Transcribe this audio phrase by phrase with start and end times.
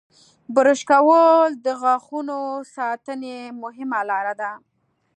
[0.55, 2.39] •برش کول د غاښونو
[2.75, 4.51] ساتنې مهمه لاره ده.